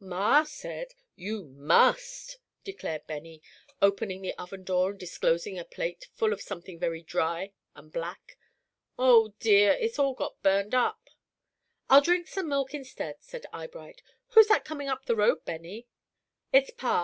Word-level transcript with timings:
"Ma 0.00 0.44
said 0.44 0.94
you 1.16 1.42
must," 1.46 2.38
declared 2.62 3.04
Benny, 3.08 3.42
opening 3.82 4.22
the 4.22 4.32
oven 4.34 4.62
door 4.62 4.90
and 4.90 5.00
disclosing 5.00 5.58
a 5.58 5.64
plate 5.64 6.06
full 6.14 6.32
of 6.32 6.40
something 6.40 6.78
very 6.78 7.02
dry 7.02 7.50
and 7.74 7.90
black. 7.92 8.38
"Oh, 8.96 9.34
dear, 9.40 9.72
it's 9.72 9.98
all 9.98 10.14
got 10.14 10.40
burned 10.40 10.72
up." 10.72 11.10
"I'll 11.90 12.00
drink 12.00 12.28
some 12.28 12.46
milk 12.48 12.74
instead," 12.74 13.16
said 13.18 13.46
Eyebright. 13.52 14.00
"Who's 14.28 14.46
that 14.46 14.64
coming 14.64 14.86
up 14.88 15.06
the 15.06 15.16
road, 15.16 15.44
Benny?" 15.44 15.88
"It's 16.52 16.70
Pa. 16.70 16.96